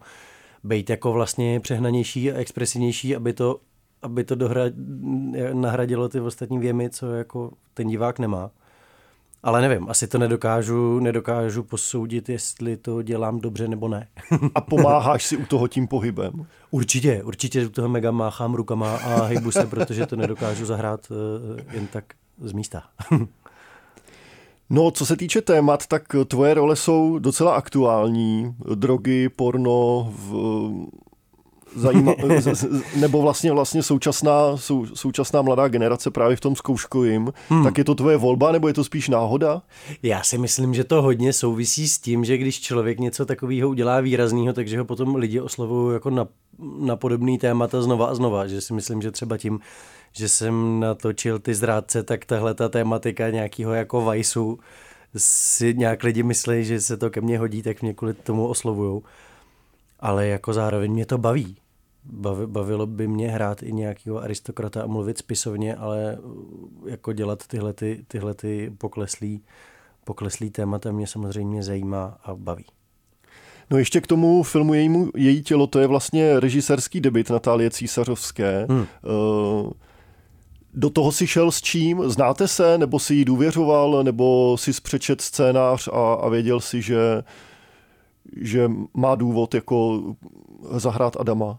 být 0.64 0.90
jako 0.90 1.12
vlastně 1.12 1.60
přehnanější 1.60 2.32
a 2.32 2.36
expresivnější, 2.38 3.16
aby 3.16 3.32
to, 3.32 3.60
aby 4.02 4.24
to 4.24 4.34
dohra, 4.34 4.62
nahradilo 5.52 6.08
ty 6.08 6.20
ostatní 6.20 6.58
věmy, 6.58 6.90
co 6.90 7.12
jako 7.12 7.52
ten 7.74 7.88
divák 7.88 8.18
nemá. 8.18 8.50
Ale 9.42 9.60
nevím, 9.60 9.90
asi 9.90 10.06
to 10.06 10.18
nedokážu, 10.18 10.98
nedokážu 10.98 11.62
posoudit, 11.62 12.28
jestli 12.28 12.76
to 12.76 13.02
dělám 13.02 13.40
dobře 13.40 13.68
nebo 13.68 13.88
ne. 13.88 14.08
a 14.54 14.60
pomáháš 14.60 15.24
si 15.24 15.36
u 15.36 15.46
toho 15.46 15.68
tím 15.68 15.88
pohybem? 15.88 16.46
Určitě, 16.70 17.22
určitě 17.22 17.66
u 17.66 17.68
toho 17.68 17.88
mega 17.88 18.10
máchám 18.10 18.54
rukama 18.54 18.96
a 18.96 19.22
hejbu 19.22 19.50
se, 19.50 19.66
protože 19.66 20.06
to 20.06 20.16
nedokážu 20.16 20.66
zahrát 20.66 21.10
uh, 21.10 21.60
jen 21.74 21.86
tak 21.86 22.04
z 22.38 22.52
místa. 22.52 22.82
No, 24.70 24.90
co 24.90 25.06
se 25.06 25.16
týče 25.16 25.40
témat, 25.40 25.86
tak 25.86 26.02
tvoje 26.28 26.54
role 26.54 26.76
jsou 26.76 27.18
docela 27.18 27.54
aktuální. 27.54 28.54
Drogy, 28.74 29.28
porno, 29.28 30.12
v, 30.16 30.34
zajíma, 31.76 32.14
nebo 32.96 33.22
vlastně 33.22 33.52
vlastně 33.52 33.82
současná, 33.82 34.56
sou, 34.56 34.86
současná 34.86 35.42
mladá 35.42 35.68
generace 35.68 36.10
právě 36.10 36.36
v 36.36 36.40
tom 36.40 36.56
zkouškovým, 36.56 37.32
hmm. 37.48 37.64
tak 37.64 37.78
je 37.78 37.84
to 37.84 37.94
tvoje 37.94 38.16
volba, 38.16 38.52
nebo 38.52 38.68
je 38.68 38.74
to 38.74 38.84
spíš 38.84 39.08
náhoda? 39.08 39.62
Já 40.02 40.22
si 40.22 40.38
myslím, 40.38 40.74
že 40.74 40.84
to 40.84 41.02
hodně 41.02 41.32
souvisí 41.32 41.88
s 41.88 41.98
tím, 41.98 42.24
že 42.24 42.38
když 42.38 42.60
člověk 42.60 43.00
něco 43.00 43.26
takového 43.26 43.68
udělá 43.68 44.00
výrazného, 44.00 44.52
takže 44.52 44.78
ho 44.78 44.84
potom 44.84 45.14
lidi 45.14 45.40
oslovují 45.40 45.94
jako 45.94 46.10
na, 46.10 46.26
na 46.78 46.96
podobný 46.96 47.38
témata 47.38 47.82
znova 47.82 48.06
a 48.06 48.14
znova, 48.14 48.46
že 48.46 48.60
si 48.60 48.74
myslím, 48.74 49.02
že 49.02 49.10
třeba 49.10 49.38
tím, 49.38 49.60
že 50.12 50.28
jsem 50.28 50.80
natočil 50.80 51.38
ty 51.38 51.54
zrádce, 51.54 52.02
tak 52.02 52.24
tahle 52.24 52.54
ta 52.54 52.68
tématika 52.68 53.30
nějakého 53.30 53.74
jako 53.74 54.00
vajsu 54.00 54.58
si 55.16 55.74
nějak 55.74 56.02
lidi 56.02 56.22
myslí, 56.22 56.64
že 56.64 56.80
se 56.80 56.96
to 56.96 57.10
ke 57.10 57.20
mně 57.20 57.38
hodí, 57.38 57.62
tak 57.62 57.82
mě 57.82 57.94
kvůli 57.94 58.14
tomu 58.14 58.46
oslovujou. 58.46 59.02
ale 60.00 60.26
jako 60.26 60.52
zároveň 60.52 60.92
mě 60.92 61.06
to 61.06 61.18
baví. 61.18 61.56
Bavilo 62.46 62.86
by 62.86 63.08
mě 63.08 63.30
hrát 63.30 63.62
i 63.62 63.72
nějakého 63.72 64.22
aristokrata 64.22 64.82
a 64.82 64.86
mluvit 64.86 65.18
spisovně, 65.18 65.76
ale 65.76 66.18
jako 66.86 67.12
dělat 67.12 67.46
tyhle, 67.46 67.72
ty, 67.72 68.04
tyhle 68.08 68.34
ty 68.34 68.72
pokleslý, 68.78 69.42
pokleslý 70.04 70.50
témata 70.50 70.92
mě 70.92 71.06
samozřejmě 71.06 71.62
zajímá 71.62 72.18
a 72.24 72.34
baví. 72.34 72.64
No 73.70 73.78
ještě 73.78 74.00
k 74.00 74.06
tomu 74.06 74.42
filmu 74.42 74.74
jejímu, 74.74 75.10
Její 75.16 75.42
tělo, 75.42 75.66
to 75.66 75.78
je 75.78 75.86
vlastně 75.86 76.40
režisérský 76.40 77.00
debit 77.00 77.30
Natálie 77.30 77.70
Císařovské. 77.70 78.66
Hmm. 78.68 78.80
Uh, 78.80 79.72
do 80.74 80.90
toho 80.90 81.12
si 81.12 81.26
šel 81.26 81.50
s 81.50 81.62
čím? 81.62 82.02
Znáte 82.10 82.48
se, 82.48 82.78
nebo 82.78 82.98
si 82.98 83.14
jí 83.14 83.24
důvěřoval, 83.24 84.04
nebo 84.04 84.56
si 84.58 84.72
přečet 84.82 85.20
scénář 85.20 85.88
a, 85.88 86.14
a 86.14 86.28
věděl 86.28 86.60
si, 86.60 86.82
že, 86.82 87.22
že 88.40 88.70
má 88.94 89.14
důvod 89.14 89.54
jako 89.54 90.02
zahrát 90.70 91.16
Adama? 91.20 91.58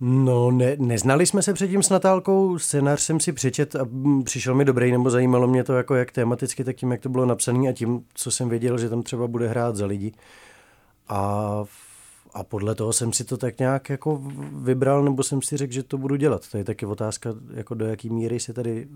No, 0.00 0.50
ne, 0.50 0.76
neznali 0.78 1.26
jsme 1.26 1.42
se 1.42 1.52
předtím 1.52 1.82
s 1.82 1.88
Natálkou, 1.88 2.58
scénář 2.58 3.00
jsem 3.00 3.20
si 3.20 3.32
přečet 3.32 3.76
a 3.76 3.88
přišel 4.24 4.54
mi 4.54 4.64
dobrý, 4.64 4.92
nebo 4.92 5.10
zajímalo 5.10 5.46
mě 5.46 5.64
to 5.64 5.72
jako 5.72 5.94
jak 5.94 6.12
tematicky, 6.12 6.64
tak 6.64 6.76
tím, 6.76 6.92
jak 6.92 7.00
to 7.00 7.08
bylo 7.08 7.26
napsané 7.26 7.68
a 7.68 7.72
tím, 7.72 8.04
co 8.14 8.30
jsem 8.30 8.48
věděl, 8.48 8.78
že 8.78 8.88
tam 8.88 9.02
třeba 9.02 9.26
bude 9.26 9.48
hrát 9.48 9.76
za 9.76 9.86
lidi. 9.86 10.12
A 11.08 11.64
a 12.34 12.44
podle 12.44 12.74
toho 12.74 12.92
jsem 12.92 13.12
si 13.12 13.24
to 13.24 13.36
tak 13.36 13.58
nějak 13.58 13.88
jako 13.88 14.22
vybral, 14.62 15.04
nebo 15.04 15.22
jsem 15.22 15.42
si 15.42 15.56
řekl, 15.56 15.72
že 15.72 15.82
to 15.82 15.98
budu 15.98 16.16
dělat. 16.16 16.48
To 16.48 16.58
je 16.58 16.64
taky 16.64 16.86
otázka, 16.86 17.34
jako 17.54 17.74
do 17.74 17.86
jaký 17.86 18.10
míry 18.10 18.40
se 18.40 18.52
tady 18.52 18.88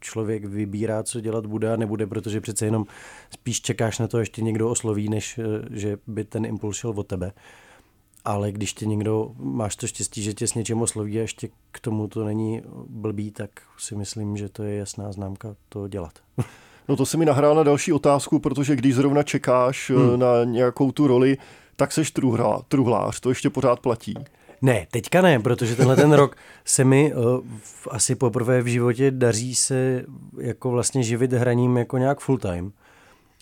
člověk 0.00 0.44
vybírá, 0.44 1.02
co 1.02 1.20
dělat 1.20 1.46
bude 1.46 1.72
a 1.72 1.76
nebude, 1.76 2.06
protože 2.06 2.40
přece 2.40 2.64
jenom 2.64 2.86
spíš 3.30 3.60
čekáš 3.60 3.98
na 3.98 4.08
to, 4.08 4.18
ještě 4.18 4.42
někdo 4.42 4.70
osloví, 4.70 5.08
než 5.08 5.38
eh, 5.38 5.42
že 5.70 5.98
by 6.06 6.24
ten 6.24 6.44
impuls 6.44 6.76
šel 6.76 6.92
od 6.96 7.06
tebe. 7.06 7.32
Ale 8.24 8.52
když 8.52 8.72
tě 8.72 8.86
někdo, 8.86 9.30
máš 9.38 9.76
to 9.76 9.86
štěstí, 9.86 10.22
že 10.22 10.34
tě 10.34 10.46
s 10.46 10.54
něčím 10.54 10.82
osloví 10.82 11.18
a 11.18 11.20
ještě 11.20 11.48
k 11.72 11.80
tomu 11.80 12.08
to 12.08 12.24
není 12.24 12.62
blbý, 12.88 13.30
tak 13.30 13.50
si 13.78 13.96
myslím, 13.96 14.36
že 14.36 14.48
to 14.48 14.62
je 14.62 14.76
jasná 14.76 15.12
známka 15.12 15.56
to 15.68 15.88
dělat. 15.88 16.12
No 16.88 16.96
to 16.96 17.06
se 17.06 17.16
mi 17.16 17.24
nahrál 17.24 17.54
na 17.54 17.62
další 17.62 17.92
otázku, 17.92 18.38
protože 18.38 18.76
když 18.76 18.94
zrovna 18.94 19.22
čekáš 19.22 19.90
eh, 19.90 19.94
hmm. 19.94 20.20
na 20.20 20.44
nějakou 20.44 20.92
tu 20.92 21.06
roli, 21.06 21.38
tak 21.80 21.92
seš 21.92 22.10
truhla, 22.10 22.62
truhlář, 22.68 23.20
to 23.20 23.28
ještě 23.28 23.50
pořád 23.50 23.80
platí. 23.80 24.14
Ne, 24.62 24.86
teďka 24.90 25.22
ne, 25.22 25.40
protože 25.40 25.76
tenhle 25.76 25.96
ten 25.96 26.12
rok 26.12 26.36
se 26.64 26.84
mi 26.84 27.14
uh, 27.14 27.40
asi 27.90 28.14
poprvé 28.14 28.62
v 28.62 28.66
životě 28.66 29.10
daří 29.10 29.54
se 29.54 30.04
jako 30.40 30.70
vlastně 30.70 31.02
živit 31.02 31.32
hraním 31.32 31.76
jako 31.76 31.98
nějak 31.98 32.20
full 32.20 32.38
time. 32.38 32.72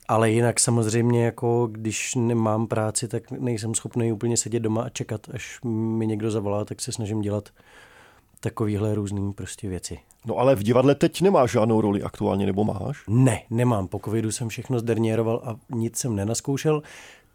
Ale 0.09 0.31
jinak 0.31 0.61
samozřejmě, 0.61 1.25
jako 1.25 1.69
když 1.73 2.15
nemám 2.15 2.67
práci, 2.67 3.09
tak 3.09 3.31
nejsem 3.31 3.75
schopný 3.75 4.13
úplně 4.13 4.37
sedět 4.37 4.61
doma 4.61 4.83
a 4.83 4.89
čekat, 4.89 5.21
až 5.35 5.61
mi 5.65 6.07
někdo 6.07 6.31
zavolá, 6.31 6.65
tak 6.65 6.81
se 6.81 6.93
snažím 6.93 7.21
dělat 7.21 7.49
takovýhle 8.41 8.95
různý 8.95 9.33
prostě 9.33 9.69
věci. 9.69 9.99
No 10.27 10.37
ale 10.37 10.57
v 10.57 10.63
divadle 10.63 10.95
teď 10.95 11.21
nemáš 11.21 11.51
žádnou 11.51 11.81
roli 11.81 12.03
aktuálně, 12.03 12.47
nebo 12.47 12.65
máš? 12.65 13.05
Ne, 13.09 13.43
nemám. 13.51 13.89
Po 13.89 14.01
covidu 14.05 14.33
jsem 14.33 14.49
všechno 14.49 14.79
zderněroval 14.79 15.43
a 15.45 15.57
nic 15.75 15.97
jsem 15.97 16.17
nenaskoušel. 16.17 16.83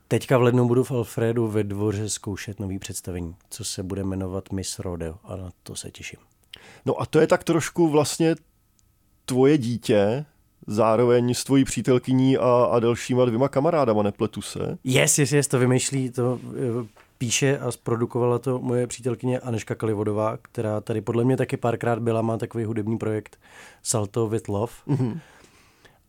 Teďka 0.07 0.37
v 0.37 0.41
lednu 0.41 0.67
budu 0.67 0.83
v 0.83 0.91
Alfredu 0.91 1.47
ve 1.47 1.63
dvoře 1.63 2.09
zkoušet 2.09 2.59
nový 2.59 2.79
představení, 2.79 3.35
co 3.49 3.63
se 3.63 3.83
bude 3.83 4.03
jmenovat 4.03 4.51
Miss 4.51 4.79
Rodeo 4.79 5.15
a 5.23 5.35
na 5.35 5.49
to 5.63 5.75
se 5.75 5.91
těším. 5.91 6.19
No 6.85 7.01
a 7.01 7.05
to 7.05 7.19
je 7.19 7.27
tak 7.27 7.43
trošku 7.43 7.89
vlastně 7.89 8.35
tvoje 9.25 9.57
dítě, 9.57 10.25
zároveň 10.67 11.33
s 11.33 11.43
tvojí 11.43 11.63
přítelkyní 11.65 12.37
a, 12.37 12.67
a 12.71 12.79
dalšíma 12.79 13.25
dvěma 13.25 13.47
kamarádama, 13.47 14.03
nepletu 14.03 14.41
se? 14.41 14.77
Yes, 14.83 15.19
yes, 15.19 15.31
yes, 15.31 15.47
to 15.47 15.59
vymýšlí, 15.59 16.09
to 16.09 16.39
eh, 16.43 16.87
píše 17.17 17.57
a 17.57 17.71
zprodukovala 17.71 18.39
to 18.39 18.59
moje 18.59 18.87
přítelkyně 18.87 19.39
Aneška 19.39 19.75
Kalivodová, 19.75 20.37
která 20.41 20.81
tady 20.81 21.01
podle 21.01 21.23
mě 21.23 21.37
taky 21.37 21.57
párkrát 21.57 21.99
byla, 21.99 22.21
má 22.21 22.37
takový 22.37 22.63
hudební 22.63 22.97
projekt 22.97 23.39
Salto 23.83 24.27
with 24.27 24.47
Love. 24.47 24.73
Mm-hmm 24.87 25.19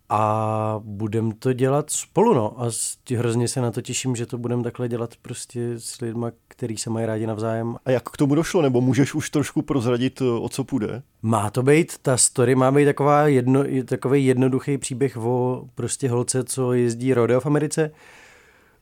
a 0.08 0.80
budem 0.84 1.32
to 1.32 1.52
dělat 1.52 1.90
spolu, 1.90 2.34
no. 2.34 2.62
A 2.62 2.70
hrozně 3.16 3.48
se 3.48 3.60
na 3.60 3.70
to 3.70 3.82
těším, 3.82 4.16
že 4.16 4.26
to 4.26 4.38
budeme 4.38 4.62
takhle 4.62 4.88
dělat 4.88 5.14
prostě 5.22 5.70
s 5.78 6.00
lidmi, 6.00 6.26
který 6.48 6.76
se 6.76 6.90
mají 6.90 7.06
rádi 7.06 7.26
navzájem. 7.26 7.76
A 7.84 7.90
jak 7.90 8.02
k 8.02 8.16
tomu 8.16 8.34
došlo, 8.34 8.62
nebo 8.62 8.80
můžeš 8.80 9.14
už 9.14 9.30
trošku 9.30 9.62
prozradit, 9.62 10.20
o 10.20 10.48
co 10.48 10.64
půjde? 10.64 11.02
Má 11.22 11.50
to 11.50 11.62
být, 11.62 11.98
ta 12.02 12.16
story 12.16 12.54
má 12.54 12.70
být 12.70 12.84
taková 12.84 13.28
jedno, 13.28 13.64
takový 13.84 14.26
jednoduchý 14.26 14.78
příběh 14.78 15.16
o 15.16 15.64
prostě 15.74 16.10
holce, 16.10 16.44
co 16.44 16.72
jezdí 16.72 17.14
rodeo 17.14 17.40
v 17.40 17.46
Americe. 17.46 17.90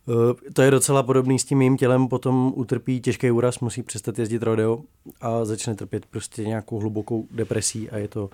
Eh, 0.08 0.50
to 0.52 0.62
je 0.62 0.70
docela 0.70 1.02
podobný 1.02 1.38
s 1.38 1.44
tím 1.44 1.58
mým 1.58 1.76
tělem, 1.76 2.08
potom 2.08 2.52
utrpí 2.56 3.00
těžký 3.00 3.30
úraz, 3.30 3.58
musí 3.60 3.82
přestat 3.82 4.18
jezdit 4.18 4.42
rodeo 4.42 4.82
a 5.20 5.44
začne 5.44 5.74
trpět 5.74 6.06
prostě 6.06 6.44
nějakou 6.44 6.78
hlubokou 6.78 7.26
depresí 7.30 7.90
a 7.90 7.96
je 7.96 8.08
to 8.08 8.30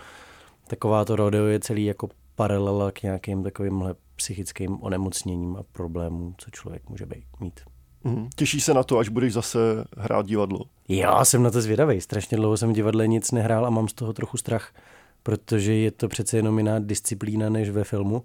taková 0.66 1.04
to 1.04 1.16
rodeo 1.16 1.46
je 1.46 1.60
celý 1.60 1.84
jako 1.84 2.08
paralela 2.38 2.92
k 2.92 3.02
nějakým 3.02 3.42
takovýmhle 3.42 3.94
psychickým 4.16 4.78
onemocněním 4.82 5.56
a 5.56 5.62
problémům, 5.72 6.34
co 6.38 6.50
člověk 6.50 6.88
může 6.88 7.06
být, 7.06 7.24
mít. 7.40 7.60
Mm. 8.04 8.28
Těší 8.36 8.60
se 8.60 8.74
na 8.74 8.82
to, 8.82 8.98
až 8.98 9.08
budeš 9.08 9.32
zase 9.32 9.58
hrát 9.96 10.26
divadlo? 10.26 10.60
Já 10.88 11.24
jsem 11.24 11.42
na 11.42 11.50
to 11.50 11.60
zvědavý. 11.62 12.00
Strašně 12.00 12.36
dlouho 12.36 12.56
jsem 12.56 12.70
v 12.70 12.72
divadle 12.72 13.08
nic 13.08 13.30
nehrál 13.30 13.66
a 13.66 13.70
mám 13.70 13.88
z 13.88 13.92
toho 13.92 14.12
trochu 14.12 14.36
strach, 14.36 14.74
protože 15.22 15.74
je 15.74 15.90
to 15.90 16.08
přece 16.08 16.36
jenom 16.36 16.58
jiná 16.58 16.78
disciplína 16.78 17.48
než 17.48 17.70
ve 17.70 17.84
filmu, 17.84 18.22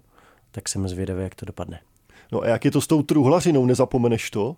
tak 0.50 0.68
jsem 0.68 0.88
zvědavý, 0.88 1.22
jak 1.22 1.34
to 1.34 1.46
dopadne. 1.46 1.80
No 2.32 2.40
a 2.40 2.46
jak 2.46 2.64
je 2.64 2.70
to 2.70 2.80
s 2.80 2.86
tou 2.86 3.02
truhlařinou, 3.02 3.66
nezapomeneš 3.66 4.30
to? 4.30 4.56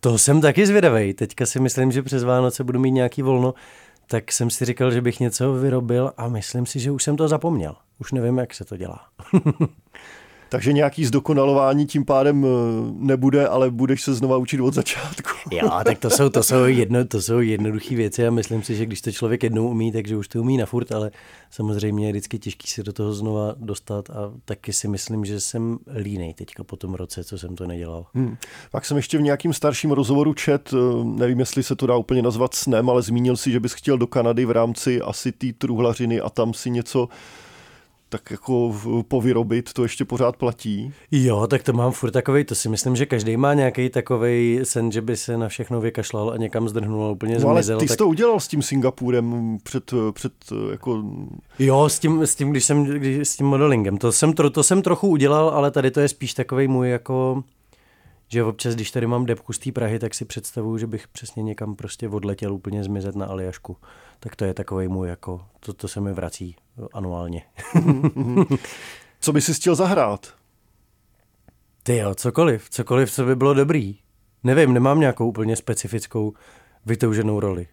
To 0.00 0.18
jsem 0.18 0.40
taky 0.40 0.66
zvědavý. 0.66 1.14
Teďka 1.14 1.46
si 1.46 1.60
myslím, 1.60 1.92
že 1.92 2.02
přes 2.02 2.24
Vánoce 2.24 2.64
budu 2.64 2.78
mít 2.78 2.90
nějaký 2.90 3.22
volno, 3.22 3.54
tak 4.10 4.32
jsem 4.32 4.50
si 4.50 4.64
říkal, 4.64 4.90
že 4.90 5.00
bych 5.00 5.20
něco 5.20 5.52
vyrobil 5.52 6.12
a 6.16 6.28
myslím 6.28 6.66
si, 6.66 6.80
že 6.80 6.90
už 6.90 7.02
jsem 7.02 7.16
to 7.16 7.28
zapomněl. 7.28 7.76
Už 7.98 8.12
nevím, 8.12 8.38
jak 8.38 8.54
se 8.54 8.64
to 8.64 8.76
dělá. 8.76 9.08
Takže 10.48 10.72
nějaký 10.72 11.04
zdokonalování 11.04 11.86
tím 11.86 12.04
pádem 12.04 12.44
eh, 12.44 12.48
nebude, 12.92 13.48
ale 13.48 13.70
budeš 13.70 14.02
se 14.02 14.14
znova 14.14 14.36
učit 14.36 14.60
od 14.60 14.74
začátku. 14.74 15.30
jo, 15.50 15.70
tak 15.84 15.98
to 15.98 16.10
jsou, 16.10 16.28
to 16.28 16.42
jsou, 16.42 16.64
jedno, 16.64 17.04
to 17.04 17.22
jsou 17.22 17.40
jednoduché 17.40 17.94
věci 17.94 18.26
a 18.26 18.30
myslím 18.30 18.62
si, 18.62 18.76
že 18.76 18.86
když 18.86 19.00
to 19.00 19.12
člověk 19.12 19.42
jednou 19.42 19.68
umí, 19.68 19.92
takže 19.92 20.16
už 20.16 20.28
to 20.28 20.40
umí 20.40 20.56
na 20.56 20.66
furt, 20.66 20.92
ale 20.92 21.10
samozřejmě 21.50 22.06
je 22.06 22.12
vždycky 22.12 22.38
těžký 22.38 22.68
se 22.68 22.82
do 22.82 22.92
toho 22.92 23.12
znova 23.12 23.54
dostat 23.56 24.10
a 24.10 24.32
taky 24.44 24.72
si 24.72 24.88
myslím, 24.88 25.24
že 25.24 25.40
jsem 25.40 25.78
línej 25.96 26.34
teďka 26.34 26.64
po 26.64 26.76
tom 26.76 26.94
roce, 26.94 27.24
co 27.24 27.38
jsem 27.38 27.56
to 27.56 27.66
nedělal. 27.66 28.06
Hmm. 28.14 28.36
Pak 28.70 28.84
jsem 28.84 28.96
ještě 28.96 29.18
v 29.18 29.22
nějakým 29.22 29.52
starším 29.52 29.90
rozhovoru 29.90 30.34
čet, 30.34 30.70
eh, 30.72 31.04
nevím, 31.04 31.40
jestli 31.40 31.62
se 31.62 31.76
to 31.76 31.86
dá 31.86 31.96
úplně 31.96 32.22
nazvat 32.22 32.54
snem, 32.54 32.90
ale 32.90 33.02
zmínil 33.02 33.36
si, 33.36 33.52
že 33.52 33.60
bys 33.60 33.72
chtěl 33.72 33.98
do 33.98 34.06
Kanady 34.06 34.44
v 34.44 34.50
rámci 34.50 35.00
asi 35.00 35.32
té 35.32 35.46
truhlařiny 35.58 36.20
a 36.20 36.30
tam 36.30 36.54
si 36.54 36.70
něco 36.70 37.08
tak 38.08 38.30
jako 38.30 38.74
povyrobit, 39.08 39.72
to 39.72 39.82
ještě 39.82 40.04
pořád 40.04 40.36
platí. 40.36 40.92
Jo, 41.10 41.46
tak 41.46 41.62
to 41.62 41.72
mám 41.72 41.92
furt 41.92 42.10
takový, 42.10 42.44
to 42.44 42.54
si 42.54 42.68
myslím, 42.68 42.96
že 42.96 43.06
každý 43.06 43.36
má 43.36 43.54
nějaký 43.54 43.90
takový 43.90 44.60
sen, 44.62 44.92
že 44.92 45.00
by 45.00 45.16
se 45.16 45.36
na 45.36 45.48
všechno 45.48 45.80
vykašlal 45.80 46.30
a 46.30 46.36
někam 46.36 46.68
zdrhnul 46.68 47.04
a 47.04 47.10
úplně 47.10 47.38
no, 47.38 47.48
ale 47.48 47.62
zmizel. 47.62 47.80
ty 47.80 47.86
jsi 47.86 47.88
tak... 47.88 47.98
to 47.98 48.08
udělal 48.08 48.40
s 48.40 48.48
tím 48.48 48.62
Singapurem 48.62 49.58
před, 49.62 49.94
před 50.12 50.32
jako... 50.70 51.02
Jo, 51.58 51.88
s 51.88 51.98
tím, 51.98 52.22
s 52.22 52.34
tím, 52.34 52.50
když 52.50 52.64
jsem, 52.64 52.84
když, 52.84 53.28
s 53.28 53.36
tím 53.36 53.46
modelingem, 53.46 53.98
to 53.98 54.12
jsem, 54.12 54.32
to, 54.32 54.50
to 54.50 54.62
jsem 54.62 54.82
trochu 54.82 55.08
udělal, 55.08 55.48
ale 55.48 55.70
tady 55.70 55.90
to 55.90 56.00
je 56.00 56.08
spíš 56.08 56.34
takový 56.34 56.68
můj 56.68 56.90
jako 56.90 57.42
že 58.28 58.44
občas, 58.44 58.74
když 58.74 58.90
tady 58.90 59.06
mám 59.06 59.26
depku 59.26 59.52
z 59.52 59.58
té 59.58 59.72
Prahy, 59.72 59.98
tak 59.98 60.14
si 60.14 60.24
představuju, 60.24 60.78
že 60.78 60.86
bych 60.86 61.08
přesně 61.08 61.42
někam 61.42 61.76
prostě 61.76 62.08
odletěl 62.08 62.54
úplně 62.54 62.84
zmizet 62.84 63.16
na 63.16 63.26
Aljašku. 63.26 63.76
Tak 64.20 64.36
to 64.36 64.44
je 64.44 64.54
takový 64.54 64.88
můj, 64.88 65.08
jako, 65.08 65.46
to, 65.60 65.72
to 65.72 65.88
se 65.88 66.00
mi 66.00 66.12
vrací 66.12 66.56
anuálně. 66.92 67.42
co 69.20 69.32
by 69.32 69.40
si 69.40 69.54
chtěl 69.54 69.74
zahrát? 69.74 70.34
Ty 71.82 71.96
jo, 71.96 72.14
cokoliv, 72.14 72.70
cokoliv, 72.70 73.12
co 73.12 73.24
by 73.24 73.36
bylo 73.36 73.54
dobrý. 73.54 73.98
Nevím, 74.44 74.72
nemám 74.72 75.00
nějakou 75.00 75.28
úplně 75.28 75.56
specifickou 75.56 76.32
vytouženou 76.86 77.40
roli. 77.40 77.66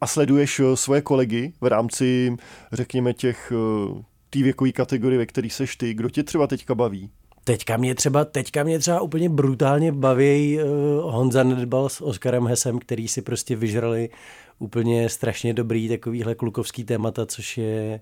A 0.00 0.06
sleduješ 0.06 0.60
eh, 0.60 0.76
svoje 0.76 1.02
kolegy 1.02 1.52
v 1.60 1.66
rámci, 1.66 2.36
řekněme, 2.72 3.14
těch 3.14 3.52
eh, 3.52 4.02
té 4.30 4.42
věkové 4.42 4.72
kategorie, 4.72 5.18
ve 5.18 5.26
které 5.26 5.50
seš 5.50 5.76
ty? 5.76 5.94
Kdo 5.94 6.10
tě 6.10 6.22
třeba 6.22 6.46
teďka 6.46 6.74
baví? 6.74 7.10
Teďka 7.48 7.76
mě 7.76 7.94
třeba, 7.94 8.24
teďka 8.24 8.64
mě 8.64 8.78
třeba 8.78 9.00
úplně 9.00 9.28
brutálně 9.28 9.92
baví 9.92 10.58
uh, 10.58 11.12
Honza 11.12 11.42
Nedbal 11.42 11.88
s 11.88 12.00
Oskarem 12.00 12.46
Hesem, 12.46 12.78
který 12.78 13.08
si 13.08 13.22
prostě 13.22 13.56
vyžrali 13.56 14.10
úplně 14.58 15.08
strašně 15.08 15.54
dobrý 15.54 15.88
takovýhle 15.88 16.34
klukovský 16.34 16.84
témata, 16.84 17.26
což 17.26 17.58
je 17.58 18.00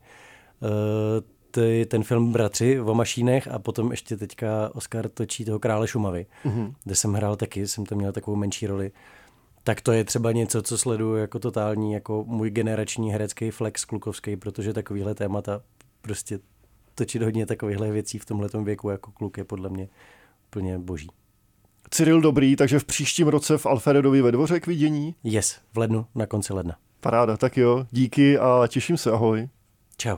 uh, 0.61 0.69
ty, 1.51 1.87
ten 1.91 2.03
film 2.03 2.33
Bratři 2.33 2.81
o 2.81 2.95
mašínech 2.95 3.49
a 3.49 3.59
potom 3.59 3.91
ještě 3.91 4.17
teďka 4.17 4.71
Oscar 4.75 5.09
točí 5.09 5.45
toho 5.45 5.59
Krále 5.59 5.89
Šumavy, 5.89 6.27
mm-hmm. 6.45 6.73
kde 6.85 6.95
jsem 6.95 7.13
hrál 7.13 7.37
taky, 7.37 7.67
jsem 7.67 7.87
tam 7.87 7.99
měl 7.99 8.13
takovou 8.13 8.37
menší 8.37 8.67
roli. 8.67 8.93
Tak 9.65 9.81
to 9.81 9.93
je 9.93 10.05
třeba 10.05 10.33
něco, 10.33 10.63
co 10.63 10.79
sleduju 10.79 11.17
jako 11.17 11.39
totální, 11.39 11.93
jako 11.93 12.25
můj 12.27 12.51
generační 12.51 13.13
herecký 13.13 13.51
flex 13.51 13.85
klukovský, 13.85 14.37
protože 14.37 14.73
takovýhle 14.73 15.15
témata 15.15 15.61
prostě 16.03 16.39
točit 16.97 17.23
hodně 17.23 17.47
takovýchhle 17.47 17.91
věcí 17.91 18.19
v 18.19 18.25
tomhle 18.25 18.49
věku 18.65 18.91
jako 18.91 19.11
kluk 19.11 19.39
je 19.39 19.45
podle 19.45 19.69
mě 19.69 19.89
úplně 20.49 20.79
boží. 20.79 21.09
Cyril 21.91 22.21
Dobrý, 22.21 22.57
takže 22.57 22.79
v 22.79 22.85
příštím 22.85 23.29
roce 23.29 23.59
v 23.59 23.67
Alfredovi 23.67 24.23
ve 24.23 24.33
dvoře 24.33 24.61
k 24.61 24.67
vidění? 24.67 25.15
Yes, 25.25 25.61
v 25.73 25.79
lednu, 25.79 26.07
na 26.15 26.27
konci 26.27 26.53
ledna. 26.53 26.77
Paráda, 27.01 27.37
tak 27.37 27.57
jo, 27.57 27.87
díky 27.91 28.39
a 28.39 28.67
těším 28.69 28.97
se, 28.97 29.11
ahoj. 29.11 29.49
Čau. 29.97 30.17